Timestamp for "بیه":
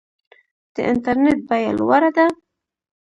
1.47-1.71